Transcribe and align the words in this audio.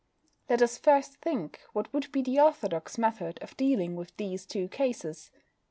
Let 0.49 0.63
us 0.63 0.79
first 0.79 1.17
think 1.17 1.59
what 1.73 1.93
would 1.93 2.11
be 2.11 2.23
the 2.23 2.39
orthodox 2.39 2.97
method 2.97 3.37
of 3.39 3.55
dealing 3.55 3.95
with 3.95 4.17
these 4.17 4.47
two 4.47 4.67
cases? 4.67 5.29